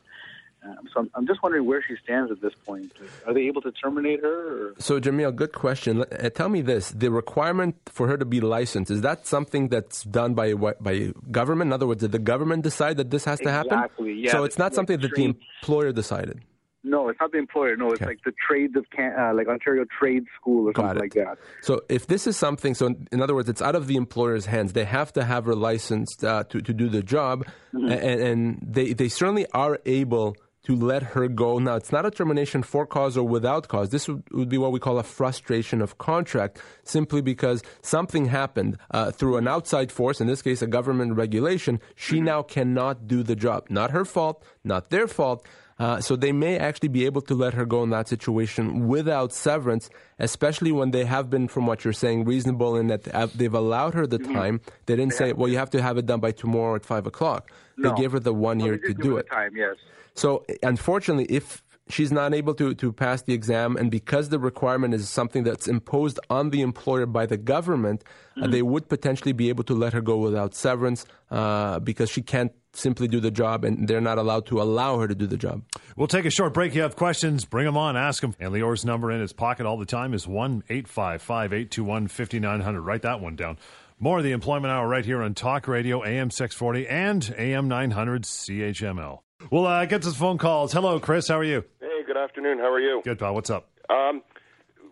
[0.66, 2.92] Um, so I'm, I'm, just wondering where she stands at this point.
[3.28, 4.70] Are they able to terminate her?
[4.70, 4.74] Or?
[4.80, 6.02] So, Jamil, good question.
[6.02, 10.04] Uh, tell me this: the requirement for her to be licensed is that something that's
[10.04, 11.70] done by by government?
[11.70, 13.74] In other words, did the government decide that this has to happen?
[13.74, 14.14] Exactly.
[14.14, 14.32] Yeah.
[14.32, 16.42] So it's not like something that the employer decided.
[16.88, 17.76] No, it's not the employer.
[17.76, 18.12] No, it's okay.
[18.12, 21.02] like the trades of Can- uh, like Ontario Trade School or Got something it.
[21.02, 21.38] like that.
[21.62, 24.74] So if this is something, so in other words, it's out of the employer's hands.
[24.74, 27.92] They have to have her licensed uh, to to do the job, mm-hmm.
[27.92, 31.60] and, and they they certainly are able to let her go.
[31.60, 33.90] Now, it's not a termination for cause or without cause.
[33.90, 38.78] This would, would be what we call a frustration of contract, simply because something happened
[38.92, 41.80] uh, through an outside force, in this case, a government regulation.
[41.96, 43.68] She now cannot do the job.
[43.70, 45.46] Not her fault, not their fault.
[45.78, 49.34] Uh, so they may actually be able to let her go in that situation without
[49.34, 53.04] severance, especially when they have been, from what you're saying, reasonable in that
[53.36, 54.34] they've allowed her the mm-hmm.
[54.34, 54.62] time.
[54.86, 57.52] They didn't say, well, you have to have it done by tomorrow at 5 o'clock.
[57.78, 57.90] No.
[57.90, 59.30] They gave her the one well, year to do it.
[59.30, 59.76] Time, yes.
[60.14, 64.94] So, unfortunately, if she's not able to, to pass the exam, and because the requirement
[64.94, 68.44] is something that's imposed on the employer by the government, uh, mm-hmm.
[68.44, 72.22] uh, they would potentially be able to let her go without severance uh, because she
[72.22, 75.38] can't simply do the job and they're not allowed to allow her to do the
[75.38, 75.64] job.
[75.96, 76.76] We'll take a short break.
[76.76, 78.36] You have questions, bring them on, ask them.
[78.40, 82.82] And Lior's number in his pocket all the time is 1 855 821 5900.
[82.82, 83.58] Write that one down.
[83.98, 88.24] More of the Employment Hour right here on Talk Radio, AM 640 and AM 900
[88.24, 89.20] CHML.
[89.50, 90.74] We'll uh, get to the phone calls.
[90.74, 91.28] Hello, Chris.
[91.30, 91.64] How are you?
[91.80, 92.60] Hey, good afternoon.
[92.60, 93.02] How are you?
[93.06, 93.34] Good, pal.
[93.34, 93.70] What's up?
[93.90, 94.22] Um,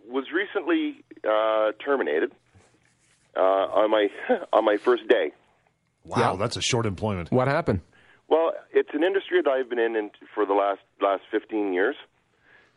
[0.08, 2.32] was recently uh, terminated
[3.36, 4.08] uh, on my
[4.52, 5.32] on my first day.
[6.04, 6.36] Wow, yeah.
[6.36, 7.32] that's a short employment.
[7.32, 7.80] What happened?
[8.28, 11.96] Well, it's an industry that I've been in, in for the last last 15 years.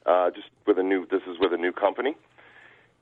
[0.05, 2.15] Uh, just with a new, this is with a new company,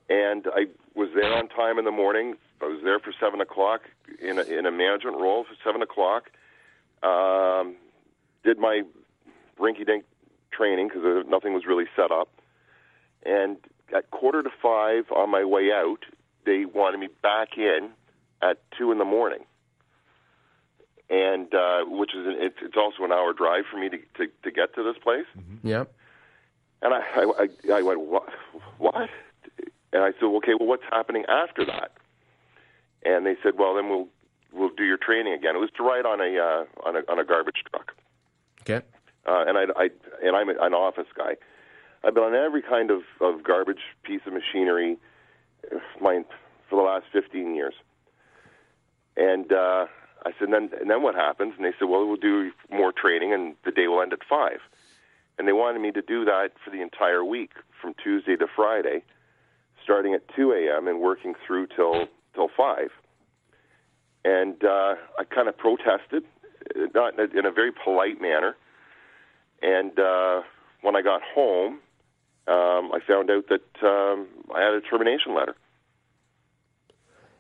[0.10, 2.36] and I was there on time in the morning.
[2.62, 3.82] I was there for seven o'clock
[4.20, 6.32] in a, in a management role for seven o'clock.
[7.04, 7.76] Um,
[8.44, 8.82] did my
[9.60, 10.04] rinky-dink
[10.52, 12.30] training because nothing was really set up.
[13.26, 13.58] And
[13.96, 16.00] at quarter to five on my way out,
[16.46, 17.90] they wanted me back in
[18.42, 19.46] at two in the morning,
[21.10, 24.32] and uh, which is an, it's, it's also an hour drive for me to to,
[24.44, 25.26] to get to this place.
[25.38, 25.68] Mm-hmm.
[25.68, 25.94] Yep.
[26.82, 28.30] And I, I, I, I went, what?
[28.78, 29.10] What?
[29.94, 31.94] And I said, okay, well, what's happening after that?
[33.06, 34.08] And they said, well, then we'll
[34.52, 35.56] we'll do your training again.
[35.56, 37.94] It was to ride on a uh, on a on a garbage truck.
[38.62, 38.86] Okay.
[39.28, 39.90] Uh, and I, I
[40.24, 41.36] and I'm an office guy.
[42.04, 44.98] I've been on every kind of, of garbage piece of machinery,
[45.74, 46.24] uh, my
[46.70, 47.74] for the last 15 years.
[49.18, 49.86] And uh,
[50.26, 51.54] I said, and then and then what happens?
[51.56, 54.60] And they said, well, we'll do more training, and the day will end at five.
[55.38, 59.04] And they wanted me to do that for the entire week, from Tuesday to Friday,
[59.84, 60.88] starting at 2 a.m.
[60.88, 62.90] and working through till till five.
[64.24, 66.24] And uh, I kind of protested,
[66.96, 68.56] not in a very polite manner.
[69.62, 70.42] And uh,
[70.82, 71.80] when I got home,
[72.48, 75.56] um, I found out that um, I had a termination letter.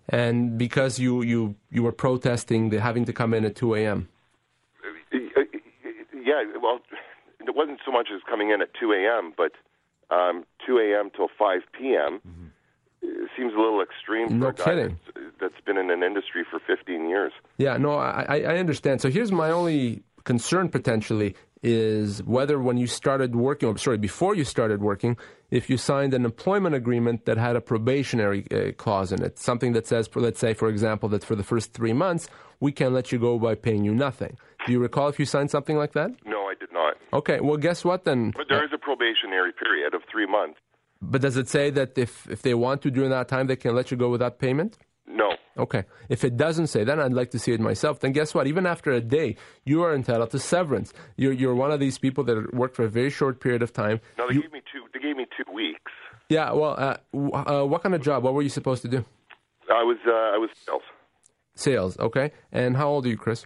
[0.09, 4.07] And because you, you, you were protesting the having to come in at 2 a.m.
[5.11, 6.79] Yeah, well,
[7.39, 9.53] it wasn't so much as coming in at 2 a.m., but
[10.09, 11.09] um, 2 a.m.
[11.15, 12.19] till 5 p.m.
[12.27, 13.25] Mm-hmm.
[13.37, 14.99] seems a little extreme no for a guy kidding.
[15.05, 17.31] That's, that's been in an industry for 15 years.
[17.57, 19.01] Yeah, no, I, I understand.
[19.01, 24.35] So here's my only concern potentially is whether when you started working, or sorry, before
[24.35, 25.17] you started working,
[25.49, 29.73] if you signed an employment agreement that had a probationary uh, clause in it, something
[29.73, 32.93] that says, for, let's say, for example, that for the first three months, we can
[32.93, 34.37] let you go by paying you nothing.
[34.67, 36.11] Do you recall if you signed something like that?
[36.23, 36.97] No, I did not.
[37.13, 38.31] Okay, well, guess what then?
[38.35, 40.59] But there is a probationary period of three months.
[41.01, 43.75] But does it say that if, if they want to during that time, they can
[43.75, 44.77] let you go without payment?
[45.07, 45.35] No.
[45.57, 45.83] Okay.
[46.09, 47.99] If it doesn't say that, I'd like to see it myself.
[48.01, 48.45] Then guess what?
[48.47, 50.93] Even after a day, you are entitled to severance.
[51.15, 54.01] You're, you're one of these people that worked for a very short period of time.
[54.17, 54.83] No, they You- gave me two.
[54.93, 55.91] They gave me two weeks.
[56.29, 56.51] yeah.
[56.51, 58.23] Well, uh, w- uh, what kind of job?
[58.23, 59.05] What were you supposed to do?
[59.71, 60.83] I was uh, I was sales.
[61.55, 61.97] Sales.
[61.99, 62.31] Okay.
[62.51, 63.45] And how old are you, Chris?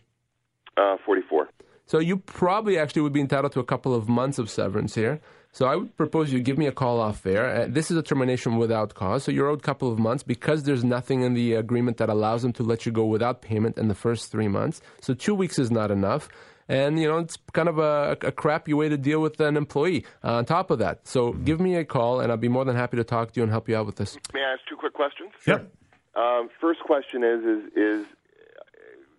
[0.78, 1.50] Uh, 44.
[1.86, 5.19] So you probably actually would be entitled to a couple of months of severance here.
[5.51, 7.63] So I would propose you give me a call off there.
[7.63, 9.23] Uh, this is a termination without cause.
[9.23, 12.43] So you're owed a couple of months because there's nothing in the agreement that allows
[12.43, 14.81] them to let you go without payment in the first three months.
[15.01, 16.29] So two weeks is not enough.
[16.67, 20.05] And, you know, it's kind of a, a crappy way to deal with an employee
[20.23, 21.07] uh, on top of that.
[21.07, 23.43] So give me a call and I'll be more than happy to talk to you
[23.43, 24.17] and help you out with this.
[24.33, 25.31] May I ask two quick questions?
[25.47, 25.73] Yep.
[26.15, 28.05] Um, first question is is is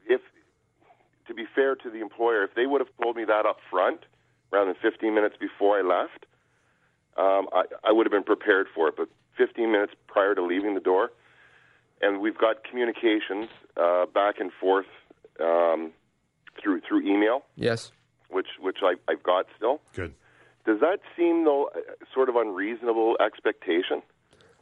[0.06, 0.20] if
[1.26, 4.00] to be fair to the employer, if they would have told me that up front,
[4.50, 6.26] rather than 15 minutes before I left,
[7.16, 8.94] um, I, I would have been prepared for it.
[8.96, 11.10] But 15 minutes prior to leaving the door,
[12.00, 14.86] and we've got communications uh, back and forth
[15.40, 15.92] um,
[16.62, 17.92] through through email, Yes.
[18.28, 19.80] which which I, I've got still.
[19.94, 20.14] Good.
[20.66, 21.80] Does that seem though uh,
[22.14, 24.02] sort of unreasonable expectation?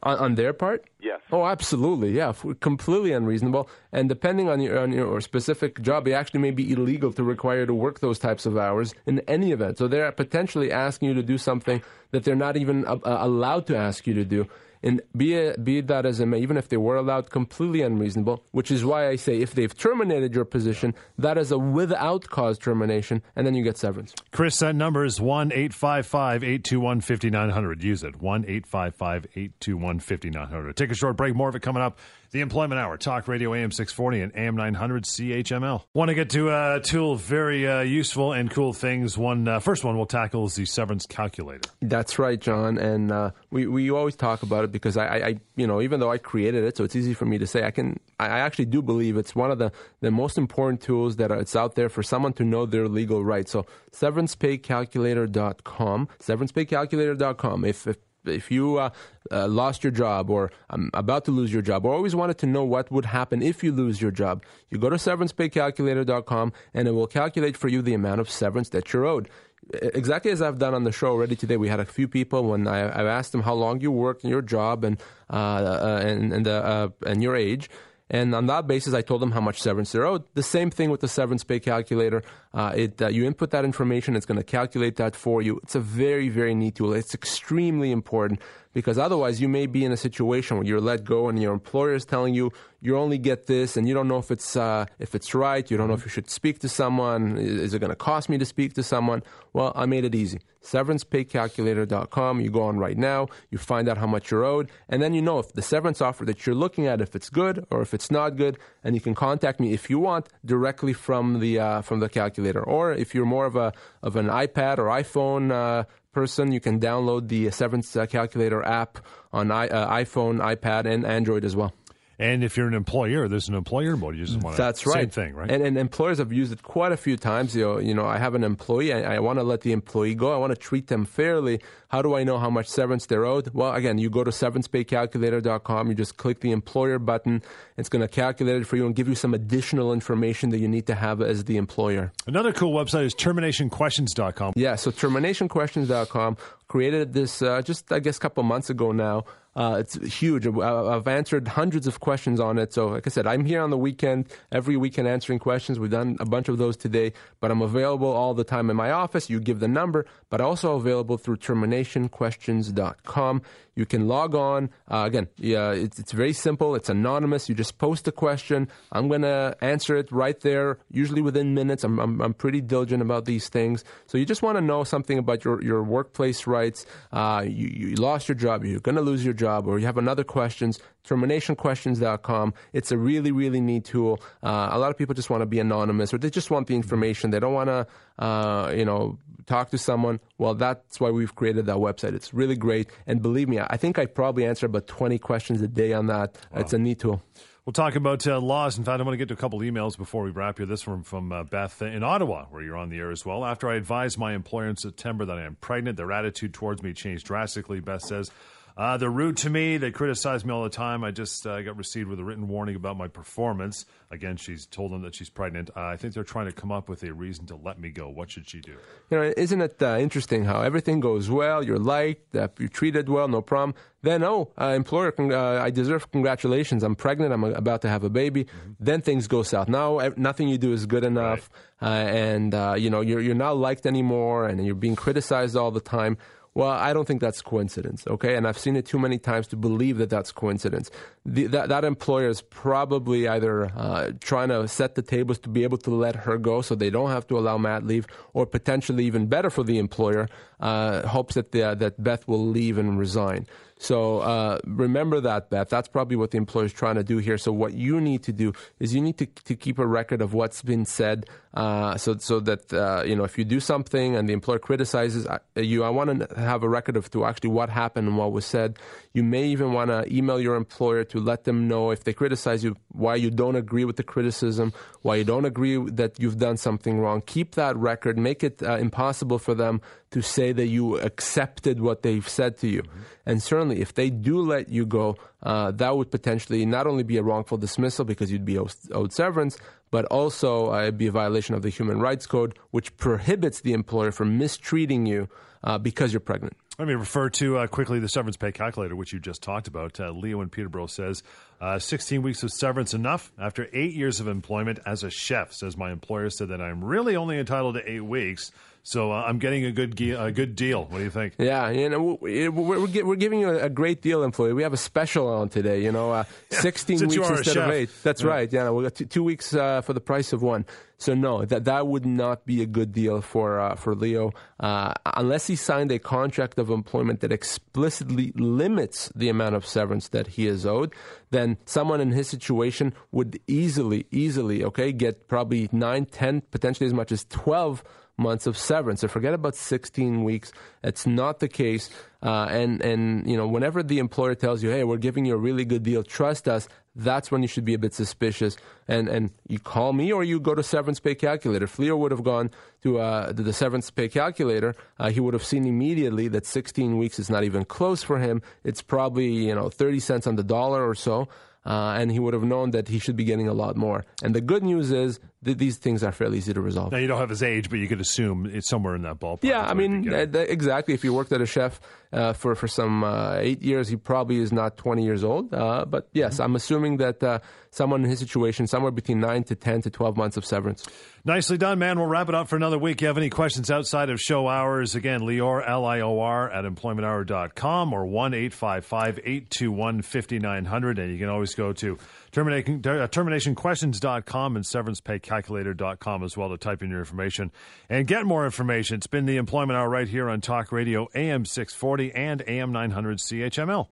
[0.01, 0.85] On, on their part?
[1.01, 1.19] Yes.
[1.31, 2.11] Oh, absolutely.
[2.11, 3.69] Yeah, completely unreasonable.
[3.91, 7.61] And depending on your on your specific job, it actually may be illegal to require
[7.61, 9.77] you to work those types of hours in any event.
[9.77, 11.81] So they're potentially asking you to do something
[12.11, 14.47] that they're not even uh, uh, allowed to ask you to do.
[14.81, 18.43] And be it, be that as it may, even if they were allowed, completely unreasonable.
[18.51, 22.57] Which is why I say if they've terminated your position, that is a without cause
[22.57, 24.13] termination, and then you get severance.
[24.31, 27.83] Chris, that number is 1 855 821 5900.
[27.83, 30.75] Use it 1 855 821 5900.
[30.75, 31.35] Take a short break.
[31.35, 31.99] More of it coming up.
[32.31, 35.83] The Employment Hour, Talk Radio AM 640 and AM 900 CHML.
[35.95, 39.17] Want to get to uh, two very uh, useful and cool things.
[39.17, 41.67] One uh, first one we'll tackle is the severance calculator.
[41.81, 42.77] That's right, John.
[42.77, 46.11] And uh, we we always talk about it because I, I, you know, even though
[46.11, 47.65] I created it, so it's easy for me to say.
[47.65, 51.15] I can, I I actually do believe it's one of the the most important tools
[51.15, 53.51] that are, it's out there for someone to know their legal rights.
[53.51, 57.65] So severancepaycalculator.com, severancepaycalculator.com.
[57.65, 57.97] If if
[58.29, 58.89] if you uh,
[59.31, 62.45] uh, lost your job or um, about to lose your job or always wanted to
[62.45, 66.91] know what would happen if you lose your job, you go to severancepaycalculator.com and it
[66.91, 69.29] will calculate for you the amount of severance that you're owed.
[69.73, 72.67] Exactly as I've done on the show already today, we had a few people when
[72.67, 76.47] I, asked them how long you worked in your job and uh, uh, and and,
[76.47, 77.69] uh, and your age.
[78.09, 80.23] And on that basis, I told them how much severance they're owed.
[80.33, 82.23] The same thing with the severance pay calculator.
[82.53, 85.59] Uh, it, uh, you input that information, it's going to calculate that for you.
[85.63, 86.93] It's a very, very neat tool.
[86.93, 88.41] It's extremely important
[88.79, 91.93] because otherwise you may be in a situation where you're let go and your employer
[91.93, 95.13] is telling you you only get this and you don't know if it's, uh, if
[95.13, 95.69] it's right.
[95.69, 97.37] You don't know if you should speak to someone.
[97.37, 99.21] Is, it going to cost me to speak to someone?
[99.51, 100.39] Well, I made it easy.
[100.63, 102.41] SeverancePayCalculator.com.
[102.41, 103.27] You go on right now.
[103.51, 104.69] You find out how much you're owed.
[104.87, 107.65] And then you know if the severance offer that you're looking at, if it's good
[107.69, 108.57] or if it's not good.
[108.83, 112.63] And you can contact me if you want directly from the, uh, from the calculator.
[112.63, 116.79] Or if you're more of a, of an iPad or iPhone, uh, person, you can
[116.79, 118.99] download the Severance uh, Calculator app
[119.31, 121.73] on I, uh, iPhone, iPad, and Android as well.
[122.19, 124.17] And if you're an employer, there's an employer mode.
[124.17, 124.61] You just want to.
[124.61, 125.03] That's right.
[125.03, 125.49] Same thing, right?
[125.49, 127.55] And, and employers have used it quite a few times.
[127.55, 128.91] You know, you know I have an employee.
[128.91, 130.33] I, I want to let the employee go.
[130.33, 131.61] I want to treat them fairly.
[131.87, 133.53] How do I know how much severance they're owed?
[133.53, 135.87] Well, again, you go to severancepaycalculator.com.
[135.87, 137.41] You just click the employer button.
[137.77, 140.67] It's going to calculate it for you and give you some additional information that you
[140.67, 142.11] need to have as the employer.
[142.27, 144.53] Another cool website is terminationquestions.com.
[144.57, 149.23] Yeah, so terminationquestions.com created this uh, just, I guess, a couple months ago now.
[149.59, 150.47] Uh, it's huge.
[150.47, 152.71] I've answered hundreds of questions on it.
[152.71, 155.77] So, like I said, I'm here on the weekend, every weekend answering questions.
[155.77, 158.91] We've done a bunch of those today, but I'm available all the time in my
[158.91, 159.29] office.
[159.29, 163.41] You give the number, but also available through terminationquestions.com.
[163.79, 164.71] You can log on.
[164.91, 166.75] Uh, again, yeah, it's, it's very simple.
[166.75, 167.47] It's anonymous.
[167.47, 168.67] You just post a question.
[168.91, 171.85] I'm going to answer it right there, usually within minutes.
[171.85, 173.85] I'm, I'm, I'm, pretty diligent about these things.
[174.05, 176.85] So you just want to know something about your, your workplace rights.
[177.13, 178.65] Uh, you, you lost your job.
[178.65, 180.77] You're going to lose your job, or you have another questions.
[181.07, 182.53] Terminationquestions.com.
[182.73, 184.19] It's a really, really neat tool.
[184.43, 186.75] Uh, a lot of people just want to be anonymous, or they just want the
[186.75, 187.31] information.
[187.31, 187.87] They don't want to,
[188.23, 190.19] uh, you know, talk to someone.
[190.37, 192.13] Well, that's why we've created that website.
[192.13, 192.89] It's really great.
[193.07, 196.37] And believe me, I think I probably answer about 20 questions a day on that.
[196.51, 196.61] Wow.
[196.61, 197.23] It's a neat tool.
[197.65, 198.79] We'll talk about uh, laws.
[198.79, 200.65] In fact, I want to get to a couple emails before we wrap here.
[200.65, 203.45] This one from uh, Beth in Ottawa, where you're on the air as well.
[203.45, 206.93] After I advised my employer in September that I am pregnant, their attitude towards me
[206.93, 207.79] changed drastically.
[207.79, 208.31] Beth says,
[208.79, 209.75] uh, they're rude to me.
[209.75, 211.03] They criticize me all the time.
[211.03, 213.85] I just uh, got received with a written warning about my performance.
[214.09, 215.69] Again, she's told them that she's pregnant.
[215.75, 218.07] Uh, I think they're trying to come up with a reason to let me go.
[218.07, 218.77] What should she do?
[219.11, 221.61] You know, isn't it uh, interesting how everything goes well?
[221.61, 223.75] You're liked, uh, you're treated well, no problem.
[224.01, 226.81] Then, oh, uh, employer, I deserve congratulations.
[226.81, 227.33] I'm pregnant.
[227.33, 228.45] I'm about to have a baby.
[228.45, 228.71] Mm-hmm.
[228.79, 229.67] Then things go south.
[229.67, 231.49] Now nothing you do is good enough,
[231.81, 232.03] right.
[232.03, 236.17] and you know you're you're not liked anymore, and you're being criticized all the time.
[236.55, 238.35] Well, I don't think that's coincidence, okay?
[238.35, 240.89] And I've seen it too many times to believe that that's coincidence.
[241.25, 245.63] The, that, that employer is probably either uh, trying to set the tables to be
[245.63, 249.05] able to let her go so they don't have to allow mat leave, or potentially
[249.05, 250.27] even better for the employer,
[250.59, 253.45] uh, hopes that, the, that Beth will leave and resign.
[253.81, 255.69] So uh, remember that, Beth.
[255.69, 257.37] That's probably what the employer is trying to do here.
[257.37, 260.33] So what you need to do is you need to, to keep a record of
[260.33, 264.27] what's been said, uh, so so that uh, you know if you do something and
[264.27, 267.69] the employer criticizes uh, you, I want to have a record of to actually what
[267.69, 268.77] happened and what was said.
[269.13, 272.65] You may even want to email your employer to let them know if they criticize
[272.65, 274.73] you why you don't agree with the criticism,
[275.03, 277.23] why you don't agree that you've done something wrong.
[277.25, 278.17] Keep that record.
[278.17, 282.67] Make it uh, impossible for them to say that you accepted what they've said to
[282.67, 282.81] you.
[282.81, 282.99] Mm-hmm.
[283.25, 287.17] And certainly, if they do let you go, uh, that would potentially not only be
[287.17, 289.57] a wrongful dismissal because you'd be owed, severance,
[289.91, 293.73] but also uh, it'd be a violation of the Human Rights Code, which prohibits the
[293.73, 295.29] employer from mistreating you
[295.63, 296.55] uh, because you're pregnant.
[296.79, 299.99] Let me refer to uh, quickly the severance pay calculator, which you just talked about.
[299.99, 301.23] Uh, Leo in Peterborough says
[301.59, 305.51] uh, 16 weeks of severance enough after eight years of employment as a chef.
[305.51, 308.51] Says my employer said that I'm really only entitled to eight weeks.
[308.83, 310.85] So uh, I'm getting a good ge- a good deal.
[310.85, 311.35] What do you think?
[311.37, 314.53] Yeah, you know, we're, we're, we're giving you a great deal, employee.
[314.53, 315.83] We have a special on today.
[315.83, 317.89] You know, uh, 16 weeks instead of eight.
[318.03, 318.27] That's yeah.
[318.27, 318.51] right.
[318.51, 320.65] Yeah, we got two, two weeks uh, for the price of one.
[320.99, 324.93] So no, that that would not be a good deal for uh, for Leo uh,
[325.15, 330.27] unless he signed a contract of employment that explicitly limits the amount of severance that
[330.27, 330.93] he is owed.
[331.31, 336.93] Then someone in his situation would easily, easily, okay, get probably nine, ten, potentially as
[336.93, 337.81] much as twelve
[338.19, 339.01] months of severance.
[339.01, 340.51] So forget about 16 weeks.
[340.83, 341.89] It's not the case.
[342.21, 345.37] Uh, and, and, you know, whenever the employer tells you, hey, we're giving you a
[345.37, 348.57] really good deal, trust us, that's when you should be a bit suspicious.
[348.87, 351.69] And, and you call me or you go to severance pay calculator.
[351.77, 352.51] Leo would have gone
[352.83, 357.19] to uh, the severance pay calculator, uh, he would have seen immediately that 16 weeks
[357.19, 358.41] is not even close for him.
[358.63, 361.29] It's probably, you know, 30 cents on the dollar or so
[361.65, 364.05] uh, and he would have known that he should be getting a lot more.
[364.23, 366.91] And the good news is that these things are fairly easy to resolve.
[366.91, 369.43] Now, you don't have his age, but you could assume it's somewhere in that ballpark.
[369.43, 370.93] Yeah, I mean, uh, exactly.
[370.93, 371.79] If you worked at a chef
[372.11, 375.53] uh, for, for some uh, eight years, he probably is not 20 years old.
[375.53, 376.43] Uh, but yes, mm-hmm.
[376.43, 377.39] I'm assuming that uh,
[377.71, 380.85] someone in his situation, somewhere between 9 to 10 to 12 months of severance.
[381.23, 381.99] Nicely done, man.
[381.99, 383.01] We'll wrap it up for another week.
[383.01, 384.95] You have any questions outside of show hours?
[384.95, 390.99] Again, Lior, L I O R, at employmenthour.com or 1 855 821 5900.
[390.99, 391.97] And you can always go to
[392.31, 397.51] termination, uh, terminationquestions.com and severancepaycalculator.com as well to type in your information
[397.89, 398.97] and get more information.
[398.97, 403.19] It's been the Employment Hour right here on Talk Radio, AM 640 and AM 900
[403.19, 403.87] CHML.